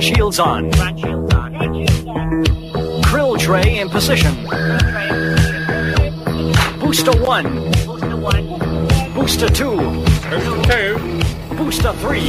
[0.00, 0.70] Ground shields on.
[3.02, 4.34] Krill tray in position.
[6.80, 9.12] Booster 1.
[9.12, 9.76] Booster 2.
[11.54, 12.20] Booster 3.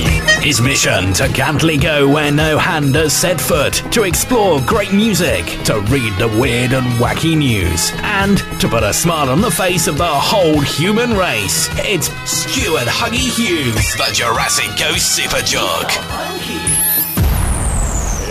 [0.41, 5.45] His mission to Cantley go where no hand has set foot, to explore great music,
[5.63, 9.87] to read the weird and wacky news, and to put a smile on the face
[9.87, 11.69] of the whole human race.
[11.77, 15.89] It's Stuart Huggy Hughes, the Jurassic Ghost Super Jug.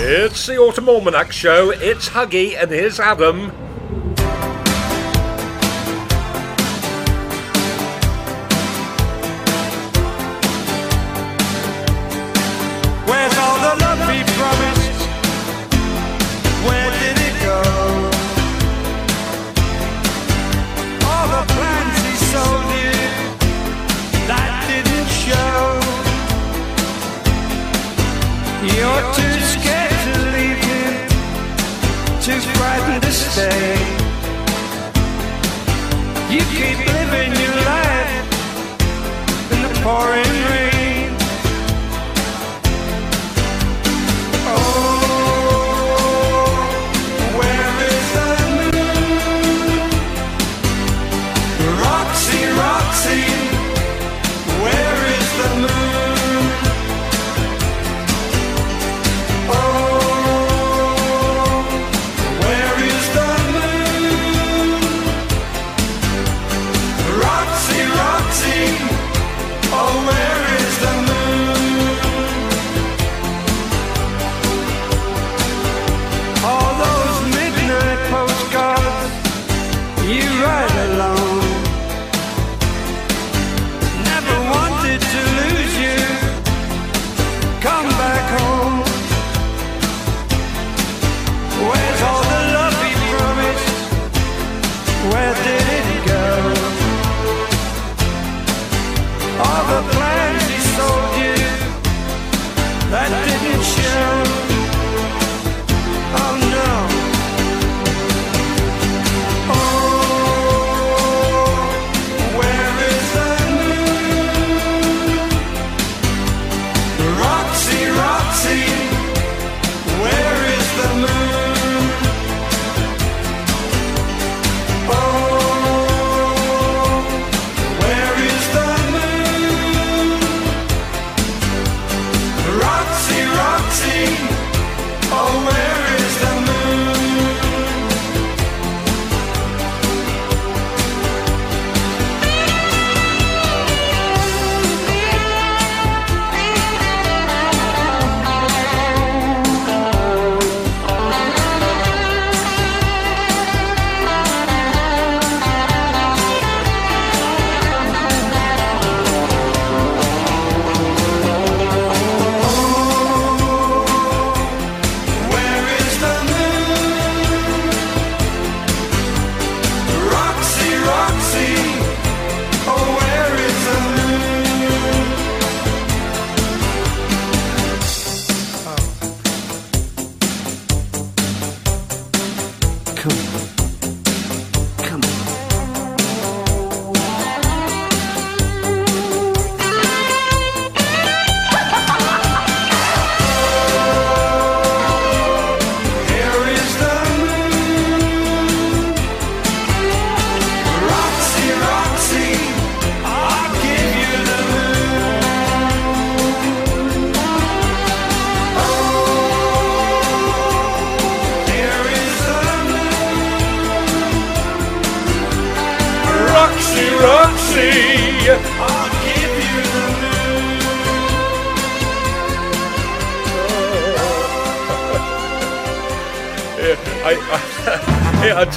[0.02, 1.72] It's the Autumn Almanac Show.
[1.72, 3.52] It's Huggy, and here's Adam.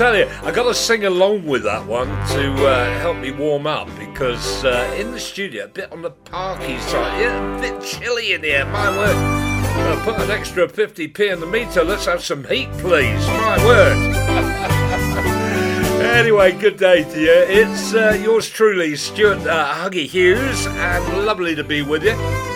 [0.03, 3.65] Tell you, I got to sing along with that one to uh, help me warm
[3.65, 7.81] up because uh, in the studio, a bit on the parky side, yeah, a bit
[7.81, 8.65] chilly in here.
[8.65, 11.85] My word, uh, put an extra 50p in the meter.
[11.85, 13.25] Let's have some heat, please.
[13.27, 13.95] My word.
[16.03, 17.31] anyway, good day to you.
[17.31, 22.52] It's uh, yours truly, Stuart uh, Huggy Hughes, and lovely to be with you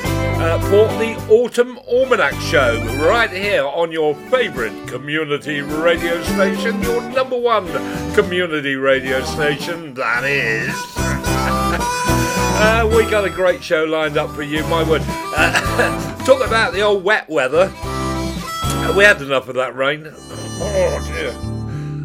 [0.48, 7.02] uh, for the Autumn Almanac Show, right here on your favourite community radio station, your
[7.10, 7.68] number one
[8.14, 10.70] community radio station, that is.
[10.98, 15.02] uh, we got a great show lined up for you, my word.
[15.06, 17.68] Uh, talk about the old wet weather.
[18.96, 20.08] we had enough of that rain.
[20.10, 21.34] Oh dear.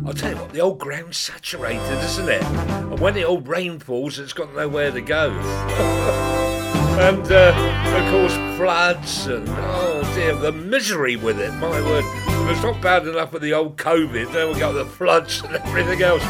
[0.04, 2.42] I'll tell you what, the old ground's saturated, isn't it?
[2.42, 6.48] And when the old rain falls, it's got nowhere to go.
[7.00, 11.52] and uh, of course, floods and oh dear, the misery with it.
[11.54, 14.84] My word, if it's not bad enough with the old COVID, then we got the
[14.84, 16.24] floods and everything else.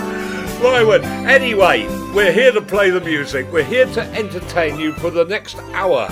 [0.62, 1.02] My word.
[1.02, 3.50] Anyway, we're here to play the music.
[3.52, 6.08] We're here to entertain you for the next hour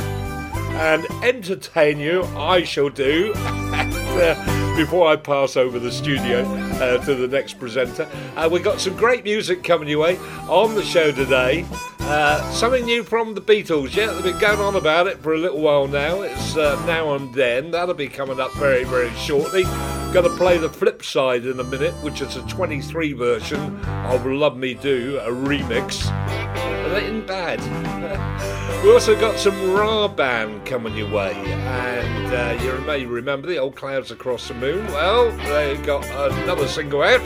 [0.80, 3.32] and entertain you, I shall do.
[3.36, 6.42] uh, before I pass over the studio
[6.80, 10.16] uh, to the next presenter, uh, we've got some great music coming your way
[10.48, 11.66] on the show today.
[12.00, 13.94] Uh, something new from the Beatles.
[13.94, 16.22] Yeah, they've been going on about it for a little while now.
[16.22, 17.70] It's uh, now and then.
[17.70, 19.64] That'll be coming up very, very shortly.
[20.12, 24.26] Going to play the flip side in a minute, which is a 23 version of
[24.26, 26.02] Love Me Do, a remix.
[26.04, 27.60] That isn't bad.
[28.82, 33.58] we also got some Rah Band coming your way, and uh, you may remember the
[33.58, 34.84] old Clouds Across the Moon.
[34.88, 37.20] Well, they got another single out.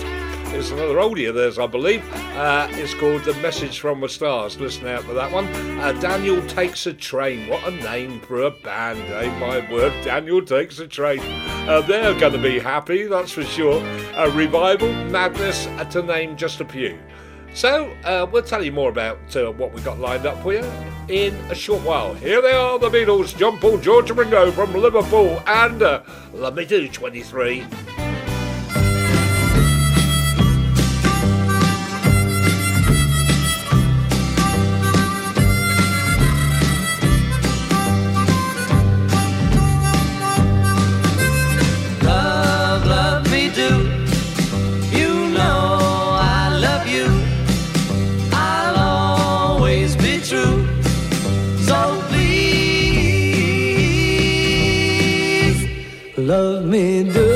[0.57, 2.03] It's another oldie of theirs, I believe.
[2.37, 4.59] Uh, it's called The Message from the Stars.
[4.61, 5.47] Listen out for that one.
[5.81, 7.49] Uh, Daniel Takes a Train.
[7.49, 9.37] What a name for a band, eh?
[9.41, 11.19] My word, Daniel Takes a Train.
[11.69, 13.85] Uh, they're going to be happy, that's for sure.
[14.17, 16.99] Uh, revival, Madness, uh, to name just a few.
[17.53, 19.19] So, uh, we'll tell you more about
[19.59, 20.65] what we've got lined up for you
[21.09, 22.15] in a short while.
[22.15, 26.65] Here they are, the Beatles, John Paul, George Ringo from Liverpool, and uh, Let Me
[26.65, 27.67] Do 23.
[56.35, 57.34] Love me do.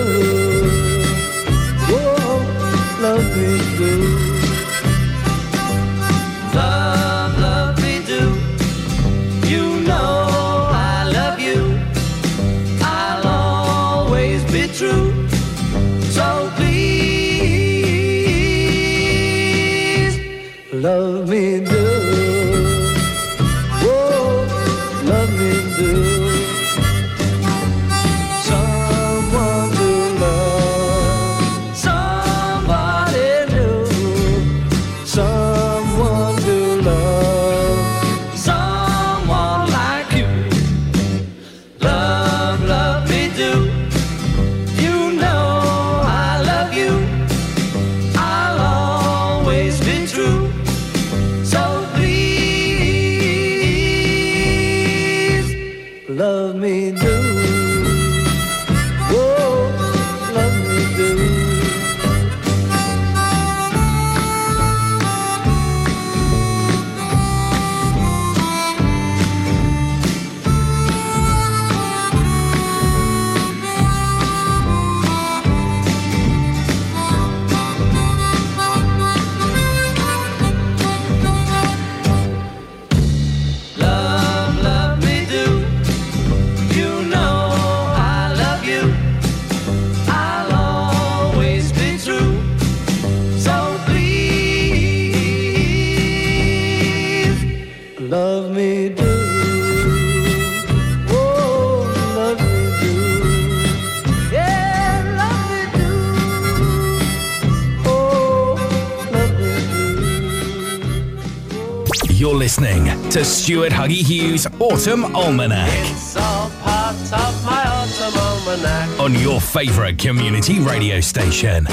[113.97, 119.01] Hughes Autumn Almanac It's all part of my autumn almanac.
[119.01, 121.67] on your favourite community radio station.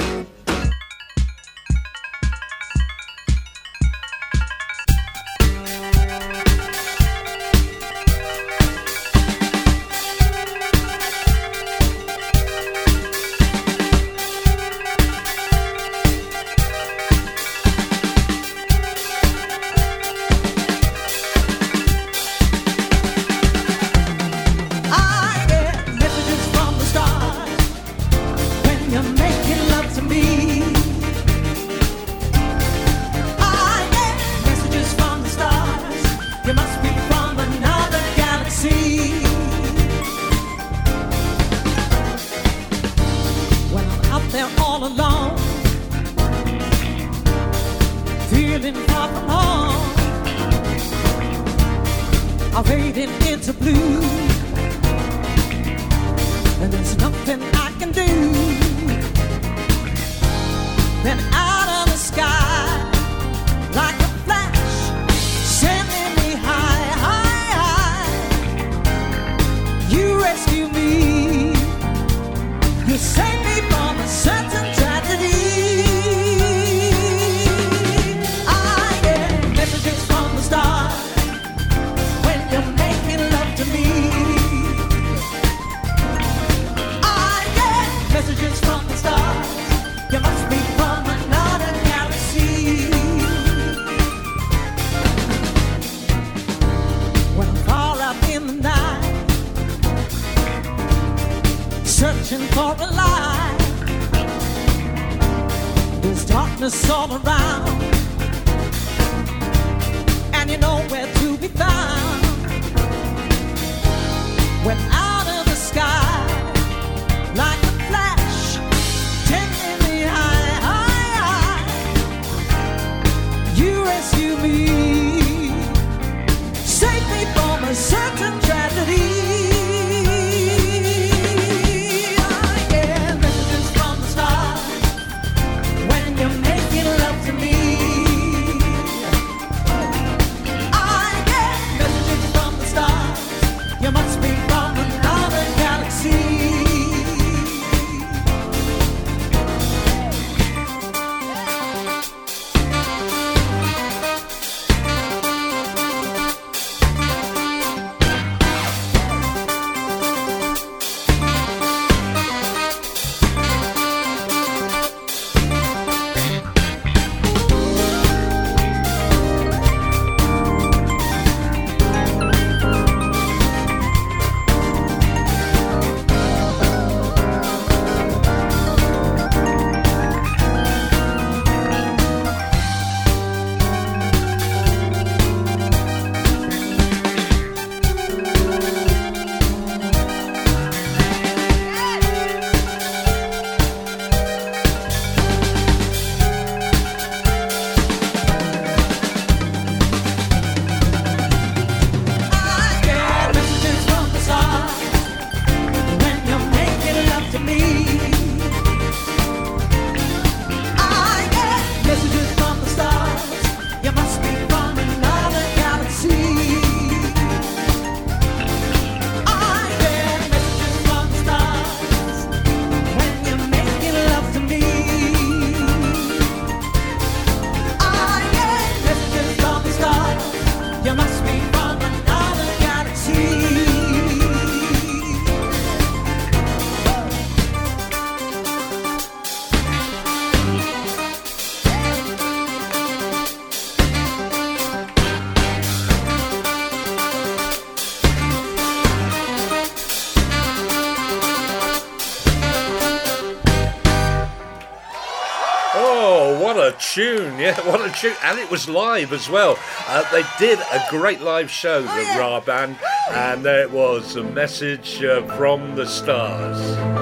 [256.56, 257.38] What a tune!
[257.38, 259.60] Yeah, what a tune, and it was live as well.
[259.90, 262.78] Uh, they did a great live show, the Rah Band,
[263.10, 266.95] and there it was, a message uh, from the stars.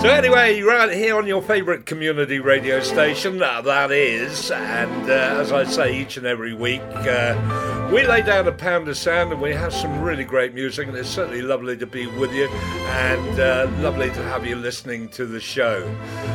[0.00, 5.12] So anyway, right here on your favourite community radio station, uh, that is, and uh,
[5.12, 9.30] as I say each and every week, uh, we lay down a pound of sand
[9.30, 12.48] and we have some really great music, and it's certainly lovely to be with you,
[12.48, 15.86] and uh, lovely to have you listening to the show.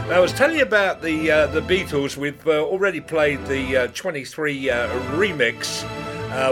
[0.10, 2.18] Now, I was telling you about the uh, the Beatles.
[2.18, 5.84] We've already played the uh, 23 uh, remix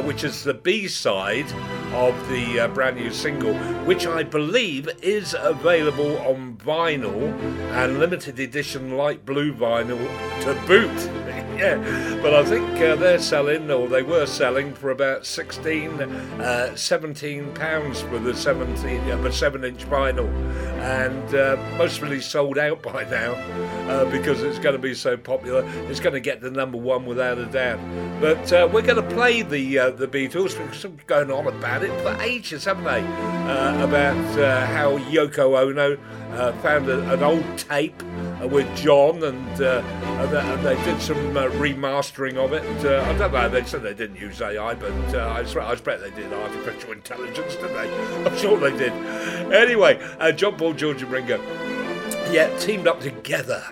[0.04, 1.46] which is the B side
[1.94, 3.54] of the uh, brand new single,
[3.86, 7.34] which I believe is available on vinyl
[7.72, 10.00] and limited edition light blue vinyl
[10.42, 10.90] to boot.
[11.58, 16.76] yeah, but I think uh, they're selling, or they were selling, for about 16, uh,
[16.76, 20.28] 17 pounds for the 17, yeah, the 7 inch vinyl,
[20.82, 23.34] and uh, mostly sold out by now
[23.90, 25.64] uh, because it's going to be so popular.
[25.90, 27.80] It's going to get the number one without a doubt.
[28.20, 32.02] But uh, we're going to play the uh, the Beatles they've going on about it
[32.02, 33.02] for ages, haven't they?
[33.02, 35.98] Uh, about uh, how Yoko Ono
[36.32, 38.02] uh, found a, an old tape
[38.42, 42.64] uh, with John, and, uh, and, they, and they did some uh, remastering of it.
[42.86, 43.50] Uh, I don't know.
[43.50, 46.92] They said they didn't use AI, but uh, I, swear, I expect they did artificial
[46.92, 48.26] intelligence, didn't they?
[48.30, 48.94] I'm sure they did.
[49.54, 51.42] Anyway, uh, John Paul, George, and Ringo,
[52.32, 53.64] yeah, teamed up together.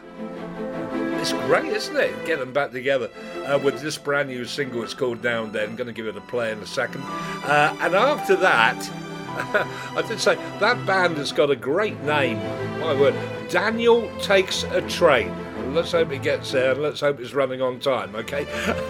[1.21, 2.25] It's great, isn't it?
[2.25, 3.07] Get them back together
[3.45, 4.81] uh, with this brand new single.
[4.81, 5.69] It's called Now and Then.
[5.69, 7.03] I'm going to give it a play in a second.
[7.03, 8.89] Uh, and after that,
[9.95, 12.39] I did say that band has got a great name.
[12.79, 13.13] My word.
[13.49, 15.31] Daniel takes a train.
[15.75, 18.45] Let's hope he gets there and let's hope it's running on time, okay?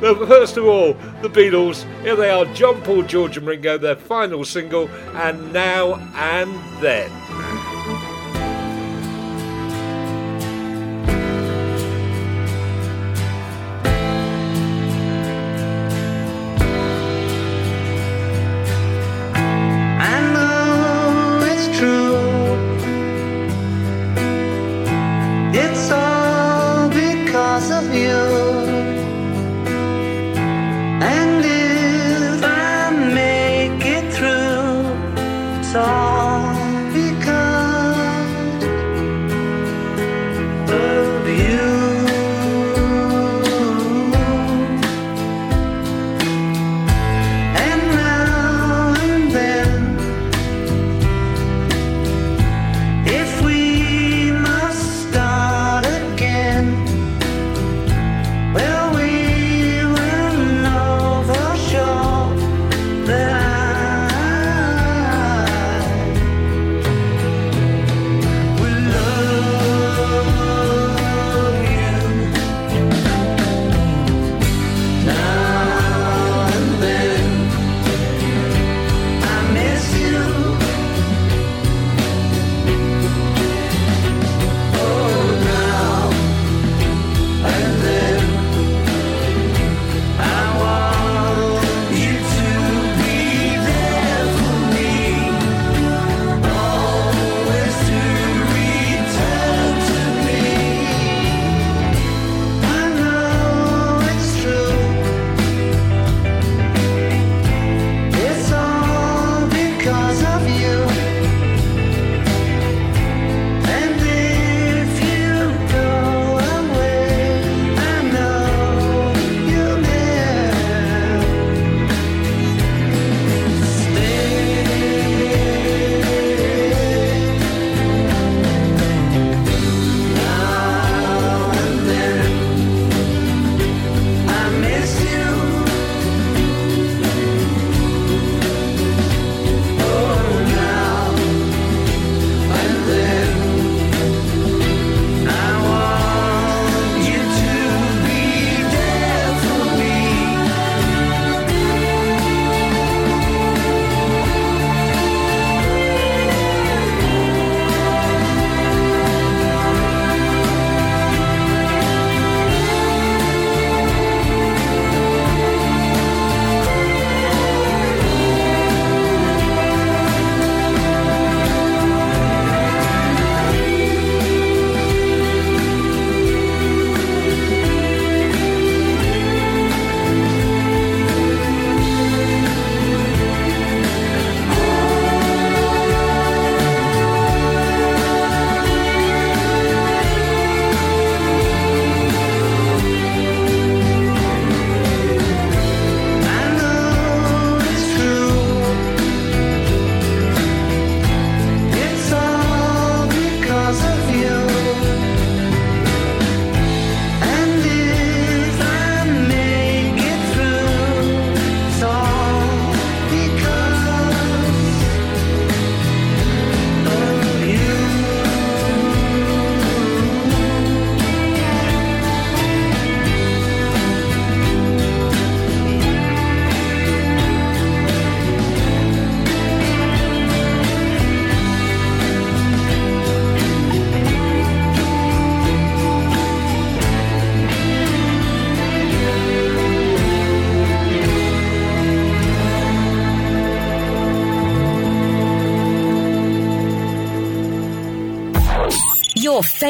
[0.00, 1.84] but first of all, the Beatles.
[2.02, 7.08] Here they are John Paul, George, and Ringo, their final single, and now and then.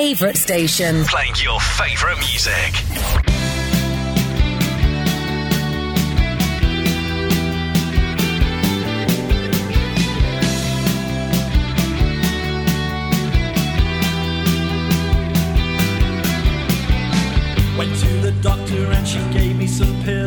[0.07, 1.05] Favourite station.
[1.07, 2.73] Playing your favourite music.
[17.77, 20.26] Went to the doctor and she gave me some pills.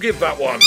[0.00, 0.60] Give that one.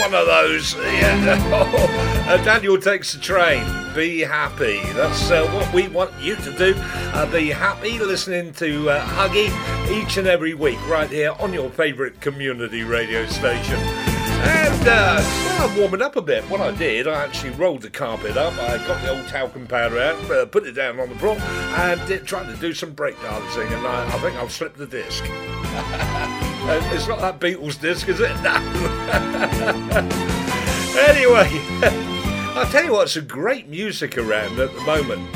[0.00, 0.74] One of those.
[0.74, 2.26] Yeah.
[2.28, 3.64] uh, Daniel takes the train.
[3.94, 4.80] Be happy.
[4.92, 6.74] That's uh, what we want you to do.
[6.76, 9.50] Uh, be happy listening to uh, Huggy
[9.90, 13.78] each and every week right here on your favourite community radio station.
[13.78, 15.20] And uh,
[15.60, 16.44] I'm warming up a bit.
[16.44, 18.52] What I did, I actually rolled the carpet up.
[18.54, 22.06] I got the old talcum powder out, uh, put it down on the floor, and
[22.06, 23.72] did, tried to do some breakdancing.
[23.72, 25.24] And I, I think I've slipped the disc.
[26.68, 28.30] Uh, it's not that Beatles disc, is it?
[28.42, 28.52] No.
[30.98, 31.48] anyway,
[32.56, 35.32] I'll tell you what, some great music around at the moment.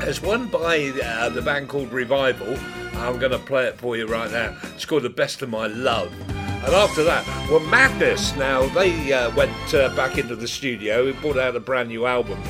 [0.00, 2.56] There's one by uh, the band called Revival.
[2.94, 4.56] I'm going to play it for you right now.
[4.74, 6.12] It's called The Best of My Love.
[6.28, 8.34] And after that, well, Madness.
[8.36, 12.06] Now, they uh, went uh, back into the studio and brought out a brand new
[12.06, 12.40] album.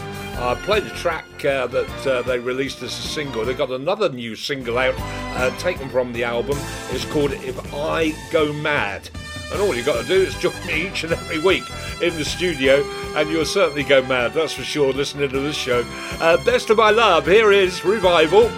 [0.41, 3.45] I played a track uh, that uh, they released as a single.
[3.45, 6.57] They got another new single out, uh, taken from the album.
[6.91, 9.11] It's called If I Go Mad.
[9.53, 11.65] And all you've got to do is join me each and every week
[12.01, 12.83] in the studio,
[13.17, 15.85] and you'll certainly go mad, that's for sure, listening to this show.
[16.21, 18.51] Uh, best of my love, here is Revival.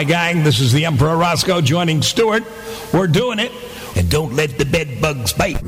[0.00, 0.44] Hi, gang.
[0.44, 2.42] This is the Emperor Rosko joining Stuart.
[2.90, 3.52] We're doing it.
[3.96, 5.62] And don't let the bed bugs bite.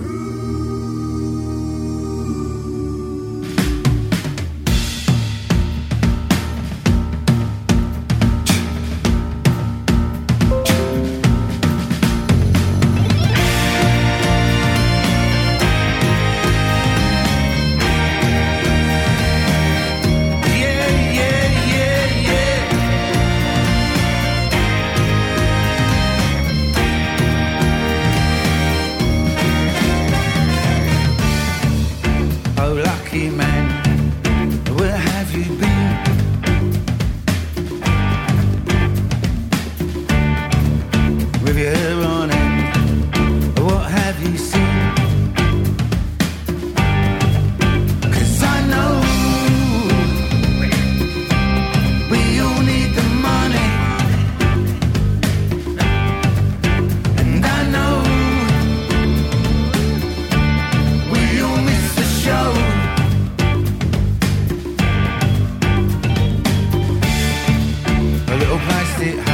[69.03, 69.32] it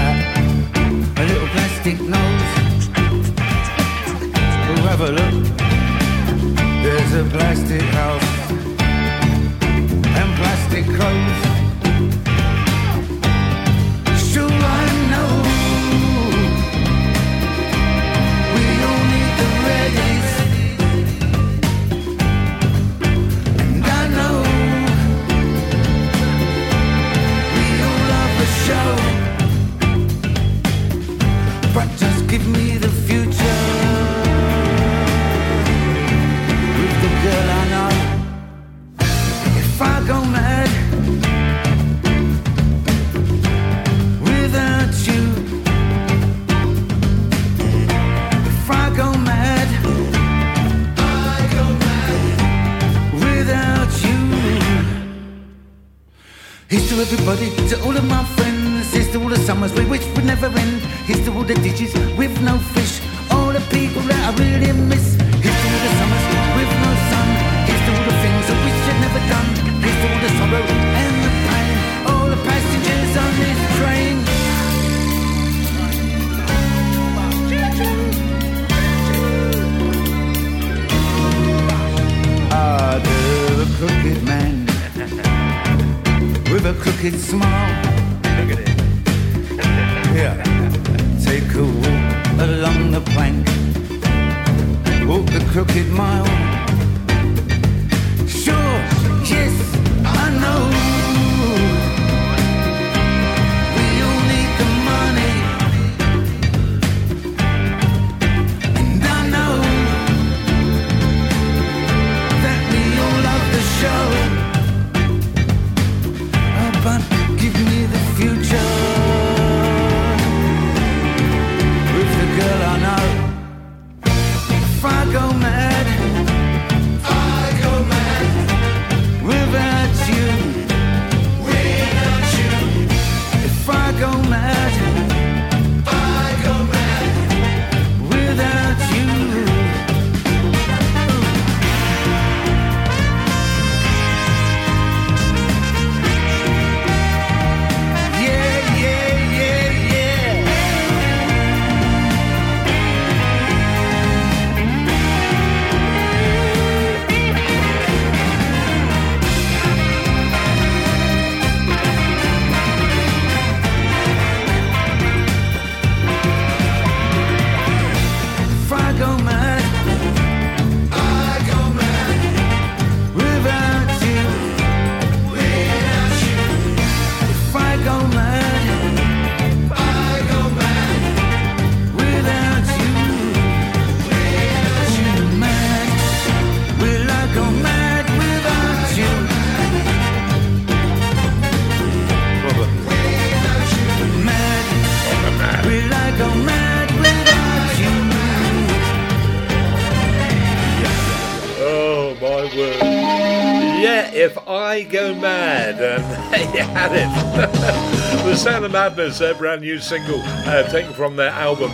[208.89, 211.71] Madness, their brand new single, uh, taken from their album.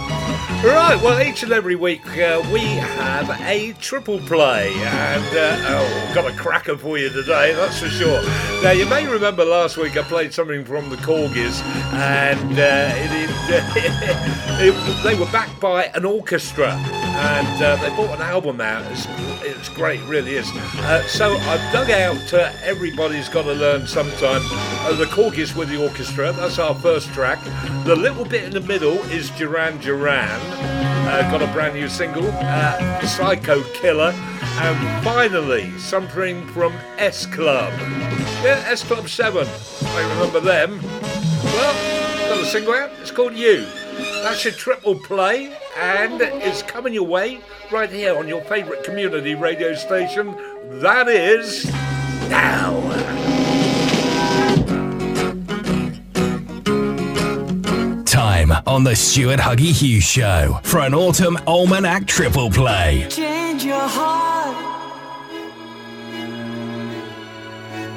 [0.64, 6.12] Right, well, each and every week uh, we have a triple play, and uh, oh,
[6.12, 8.20] got a cracker for you today, that's for sure.
[8.64, 13.12] Now, you may remember last week I played something from the Korgis, and uh, it,
[13.12, 13.23] it,
[14.60, 18.90] it- they were backed by an orchestra, and uh, they brought an album out.
[18.90, 19.06] It's,
[19.44, 20.50] it's great, really is.
[20.54, 24.40] Uh, so I've dug out uh, Everybody's Got to Learn Sometime.
[24.86, 27.38] Uh, the Korgis with the orchestra, that's our first track.
[27.84, 30.40] The little bit in the middle is Duran Duran.
[31.06, 34.12] Uh, got a brand new single, uh, Psycho Killer.
[34.56, 37.72] And finally, something from S Club.
[38.42, 39.46] Yeah, S Club 7.
[39.84, 40.80] I remember them.
[40.82, 42.03] Well,
[42.44, 42.90] got a single out.
[43.00, 43.64] It's called You.
[44.22, 49.34] That's your triple play, and it's coming your way right here on your favourite community
[49.34, 50.36] radio station.
[50.80, 51.64] That is
[52.28, 52.80] now.
[58.04, 63.06] Time on the Stuart Huggy Hughes Show for an autumn almanac triple play.
[63.08, 64.54] Change your heart.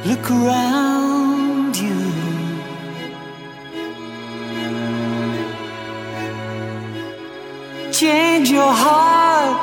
[0.06, 1.37] Look around
[8.00, 9.58] Change your heart.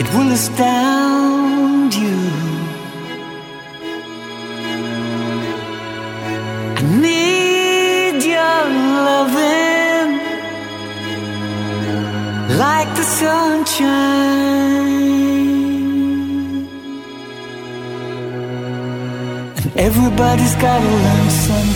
[0.00, 2.18] It will astound you.
[6.76, 8.62] I need your
[9.08, 10.10] loving
[12.56, 13.86] like the sunshine.
[19.56, 21.75] And everybody's gotta learn sometime.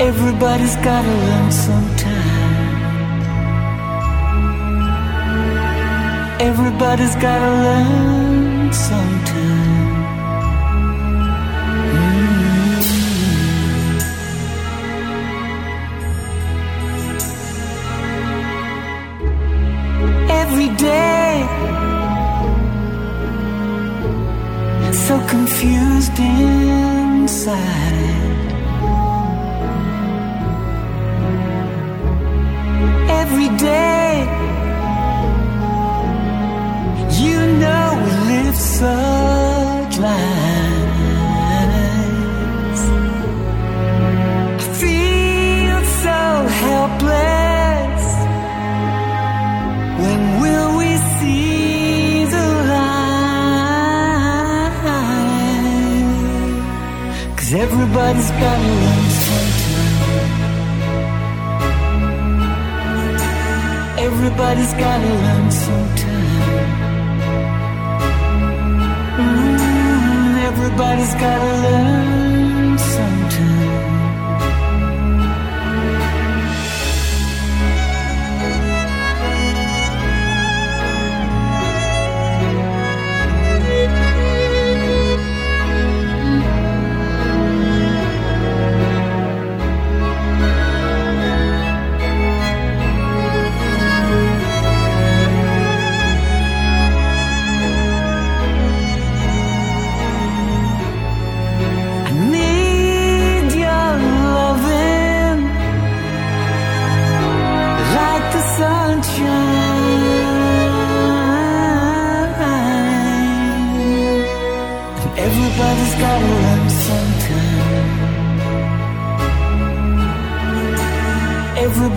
[0.00, 2.78] Everybody's gotta learn sometime.
[6.40, 9.88] Everybody's gotta learn sometime.
[11.94, 13.08] Mm-hmm.
[20.30, 21.44] every day.
[24.92, 28.27] So confused inside.
[38.78, 41.22] Such lives.
[44.54, 46.20] I feel so
[46.62, 48.04] helpless.
[50.02, 52.98] When will we see the light?
[57.36, 59.88] Cause everybody's gotta learn sometime.
[64.06, 65.97] Everybody's gotta learn sometime.
[70.68, 72.37] Everybody's gotta learn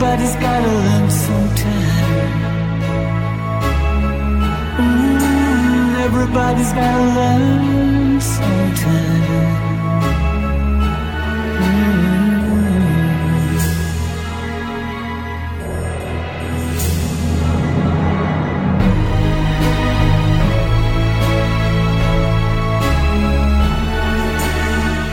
[0.01, 2.31] Everybody's gotta learn sometime.
[4.81, 9.21] Mm, everybody's gotta learn sometime.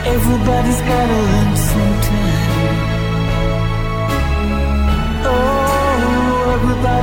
[0.07, 1.48] Everybody's gotta learn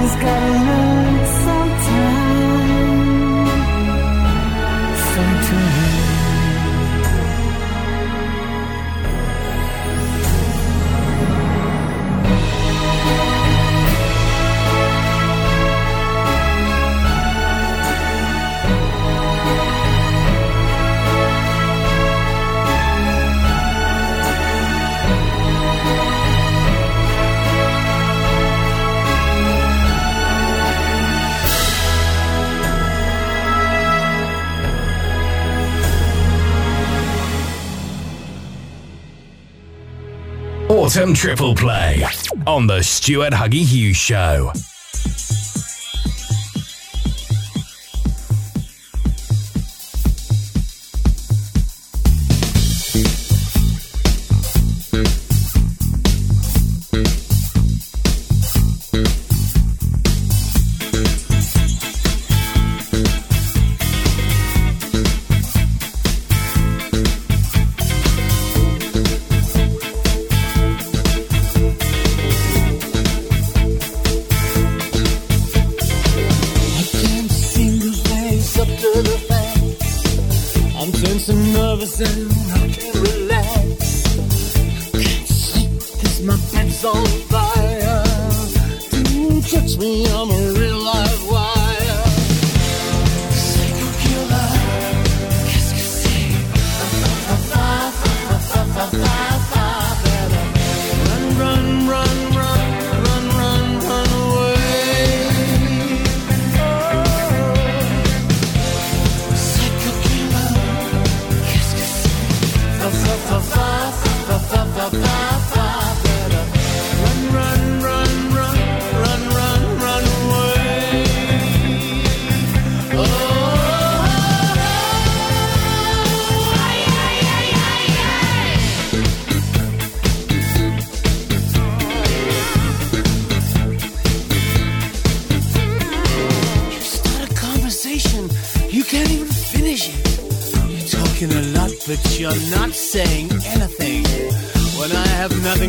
[0.07, 0.86] is coming
[40.87, 42.07] Autumn Triple Play
[42.47, 44.53] on the Stuart Huggy Hughes Show.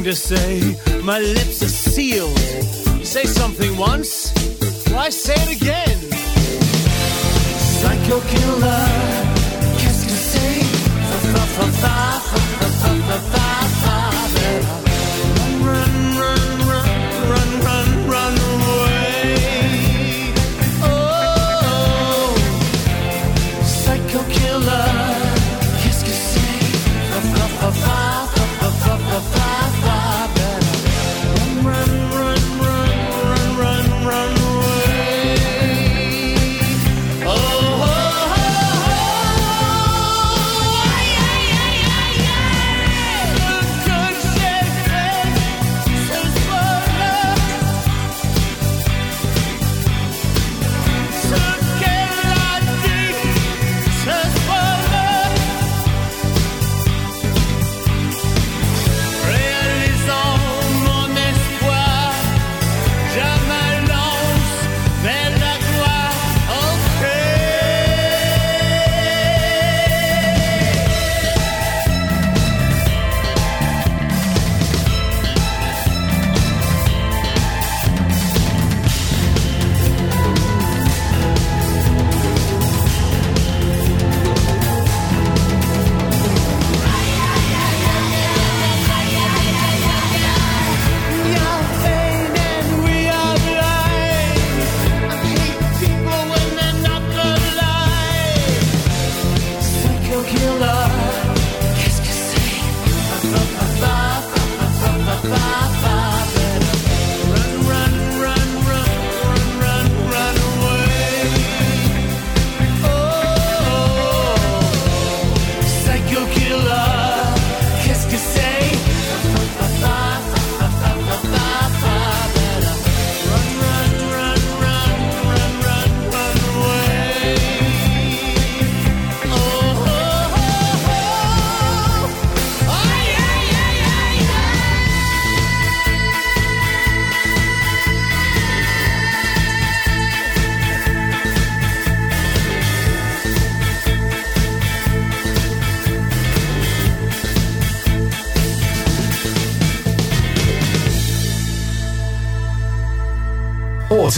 [0.08, 0.62] to say.
[1.04, 2.40] My lips are sealed.
[2.98, 4.32] You say something once,
[4.90, 5.98] why say it again?
[7.82, 9.27] Psycho killer.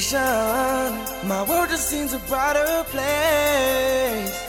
[0.00, 4.46] My world just seems a brighter place.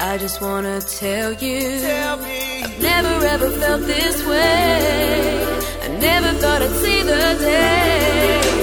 [0.00, 2.62] I just wanna tell you, tell me.
[2.62, 5.46] I've never ever felt this way.
[5.82, 8.61] I never thought I'd see the day.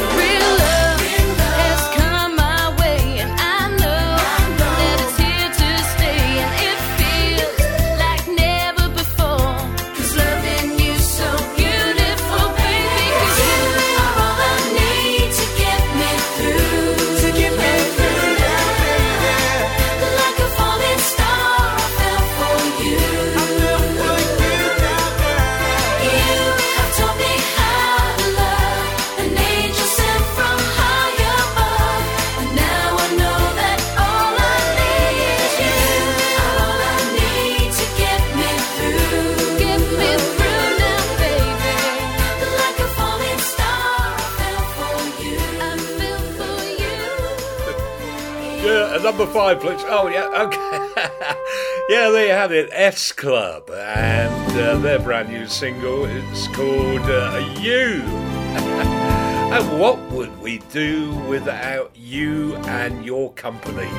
[49.10, 49.82] Number five, please.
[49.86, 50.60] Oh, yeah, okay.
[51.90, 56.06] yeah, there you have it, S Club, and uh, their brand new single.
[56.06, 58.04] It's called uh, You.
[58.04, 63.90] and what would we do without you and your company?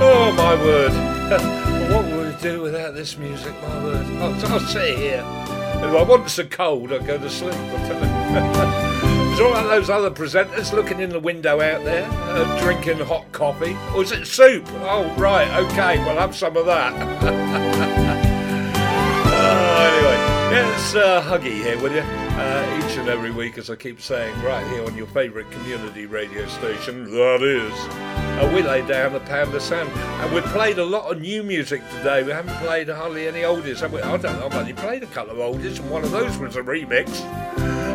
[0.00, 0.92] Oh, my word.
[1.92, 4.06] what would we do without this music, my word?
[4.16, 5.24] I'll, I'll sit here.
[5.76, 7.54] If I want so cold, I'll go to sleep.
[9.40, 13.76] All those other presenters looking in the window out there, uh, drinking hot coffee?
[13.94, 14.66] Or is it soup?
[14.80, 16.92] Oh, right, okay, well, have some of that.
[19.32, 22.02] oh, anyway, it's uh, Huggy here with you
[22.38, 26.06] uh, each and every week, as I keep saying, right here on your favourite community
[26.06, 27.72] radio station, that is.
[28.38, 31.42] Uh, we lay down the pound of sand, and we've played a lot of new
[31.42, 32.22] music today.
[32.22, 33.80] We haven't played hardly any oldies.
[33.80, 34.00] Have we?
[34.00, 34.46] I don't know.
[34.46, 37.08] I've only played a couple of oldies, and one of those was a remix.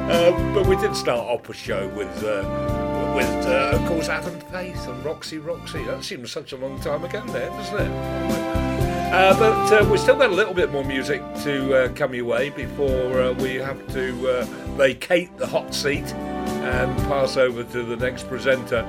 [0.10, 4.38] Uh, but we did start off a show with, uh, with uh, of course, Adam
[4.52, 5.84] Faith and Roxy Roxy.
[5.86, 7.90] That seems such a long time ago now, doesn't it?
[9.14, 12.50] Uh, but uh, we've still got a little bit more music to come your way
[12.50, 14.44] before we have to
[14.76, 18.82] vacate the hot seat and pass over to the next presenter.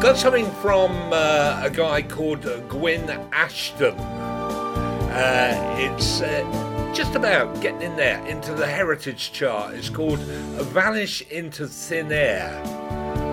[0.00, 3.96] Got something from a guy called Gwyn Ashton.
[5.78, 6.22] It's
[6.92, 9.74] just about getting in there into the heritage chart.
[9.74, 12.50] It's called Vanish into Thin Air.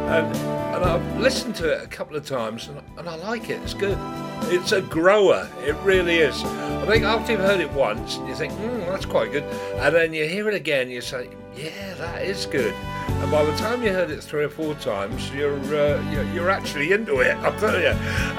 [0.09, 0.35] And,
[0.75, 3.61] and I've listened to it a couple of times and, and I like it.
[3.61, 3.97] It's good.
[4.43, 5.49] It's a grower.
[5.65, 6.43] It really is.
[6.43, 9.43] I think after you've heard it once, you think, hmm, that's quite good.
[9.75, 12.73] And then you hear it again, you say, yeah, that is good.
[12.73, 16.93] And by the time you heard it three or four times, you're uh, you're, actually
[16.93, 17.35] into it.
[17.43, 17.89] I'll tell you.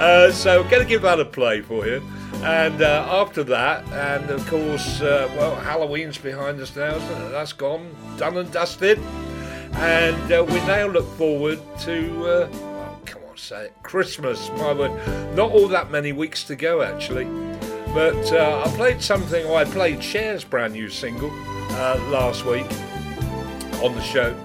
[0.00, 2.02] Uh, so, going to give that a play for you.
[2.42, 6.96] And uh, after that, and of course, uh, well, Halloween's behind us now.
[7.28, 8.98] That's gone, done and dusted.
[9.74, 12.69] And uh, we now look forward to.
[13.40, 13.82] Say it.
[13.82, 14.92] Christmas, my word.
[15.34, 17.24] Not all that many weeks to go, actually.
[17.94, 22.70] But uh, I played something, I played Cher's brand new single uh, last week
[23.82, 24.36] on the show.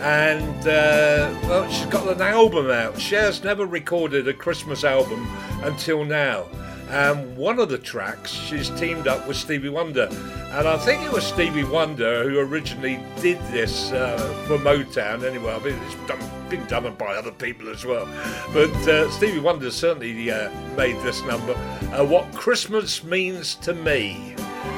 [0.00, 2.96] And, uh, well, she's got an album out.
[2.96, 5.28] Cher's never recorded a Christmas album
[5.64, 6.46] until now.
[6.90, 10.08] And one of the tracks, she's teamed up with Stevie Wonder.
[10.52, 15.24] And I think it was Stevie Wonder who originally did this uh, for Motown.
[15.24, 16.20] Anyway, I mean, it's done,
[16.56, 18.06] been done by other people as well.
[18.52, 21.52] But uh, Stevie Wonder certainly uh, made this number,
[21.92, 24.34] uh, What Christmas Means to Me.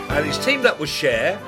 [0.08, 1.38] And he's teamed up with Cher,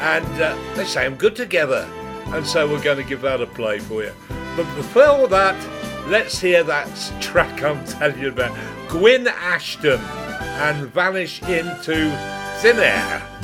[0.00, 1.88] and uh, they I'm good together.
[2.26, 4.12] And so we're going to give that a play for you.
[4.56, 6.88] But before that, let's hear that
[7.20, 8.56] track I'm telling you about.
[8.88, 12.10] Gwyn Ashton and Vanish into
[12.60, 13.35] Thin Air.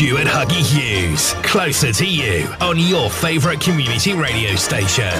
[0.00, 5.12] Stuart Huggy Hughes, closer to you on your favourite community radio station.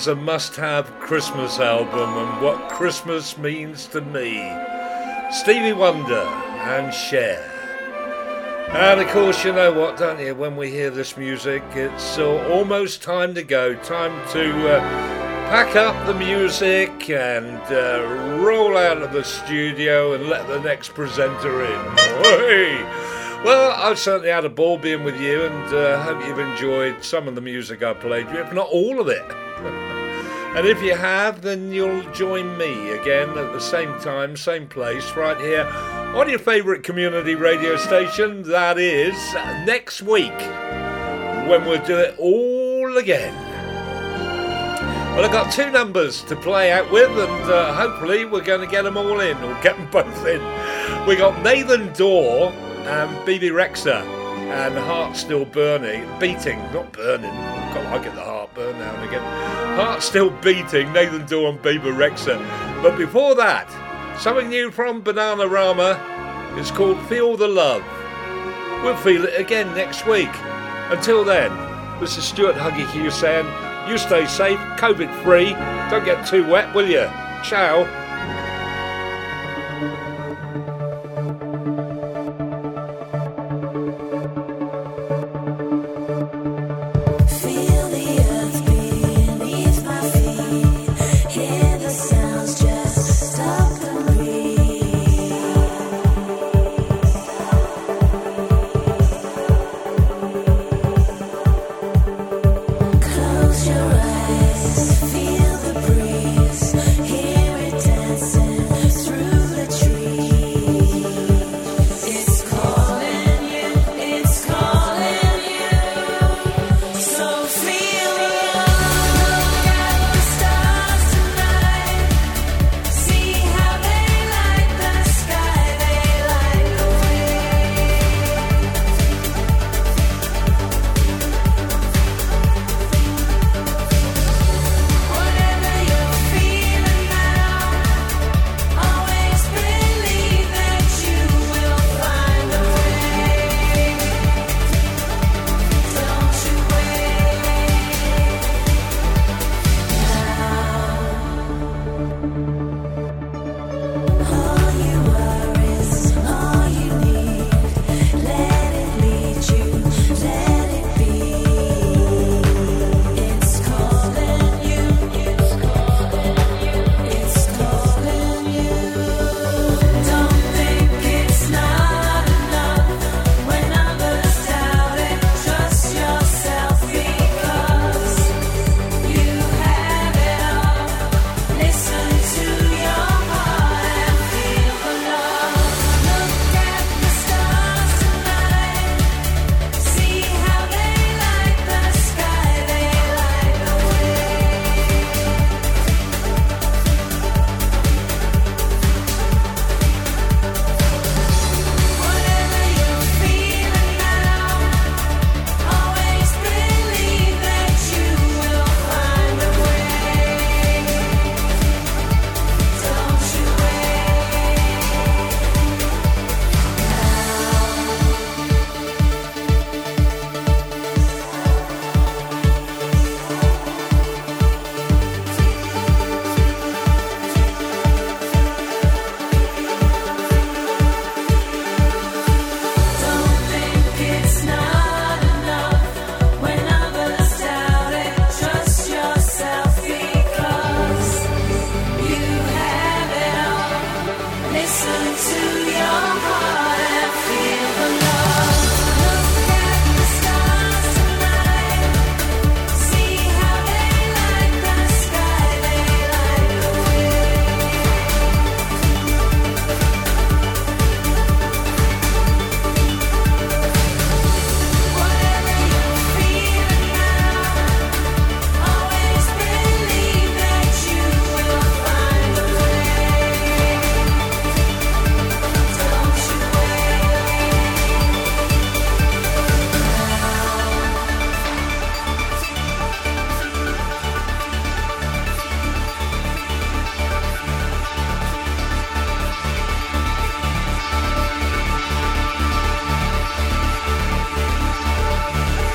[0.00, 4.50] Is a must have Christmas album and what Christmas means to me.
[5.30, 7.38] Stevie Wonder and Cher.
[8.70, 10.34] And of course, you know what, don't you?
[10.34, 13.74] When we hear this music, it's uh, almost time to go.
[13.74, 14.80] Time to uh,
[15.50, 20.94] pack up the music and uh, roll out of the studio and let the next
[20.94, 21.96] presenter in.
[21.98, 22.82] Hey!
[23.44, 27.28] Well, I've certainly had a ball being with you and uh, hope you've enjoyed some
[27.28, 29.49] of the music I played you, if not all of it.
[30.56, 35.12] And if you have, then you'll join me again at the same time, same place,
[35.12, 35.64] right here
[36.14, 38.42] on your favourite community radio station.
[38.42, 39.14] That is
[39.64, 40.36] next week
[41.48, 43.32] when we'll do it all again.
[45.14, 48.66] Well, I've got two numbers to play out with, and uh, hopefully we're going to
[48.66, 50.40] get them all in, or get them both in.
[51.06, 54.04] We got Nathan Dawe and Bebe Rexha,
[54.50, 57.30] and the Heart Still Burning, Beating, not burning.
[57.30, 59.22] God, I get the heart burn now and again.
[59.76, 62.38] Heart Still Beating, Nathan and Bebe Rexha.
[62.82, 63.68] But before that,
[64.18, 66.58] something new from Bananarama.
[66.58, 67.84] It's called Feel the Love.
[68.82, 70.30] We'll feel it again next week.
[70.90, 71.50] Until then,
[72.00, 73.46] this is Stuart Huggy Hughes saying,
[73.88, 75.50] you stay safe, COVID free,
[75.90, 77.08] don't get too wet, will you?
[77.44, 77.99] Ciao.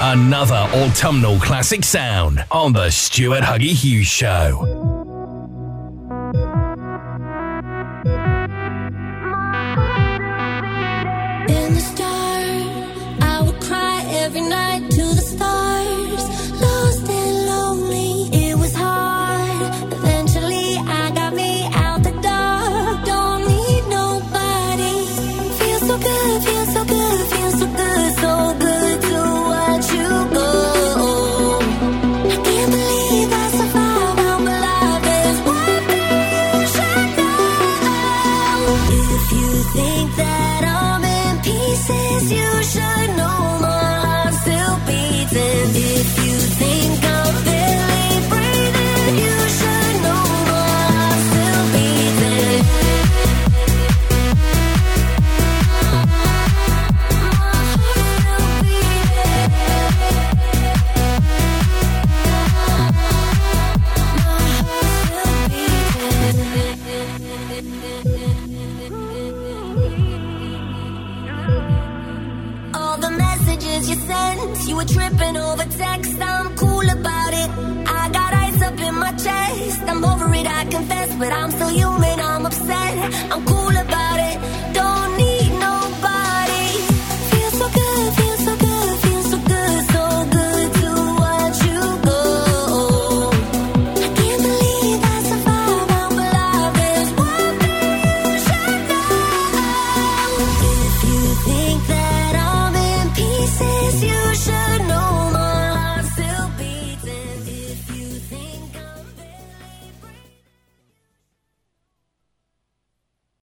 [0.07, 5.04] Another autumnal classic sound on The Stuart Huggy Hughes Show.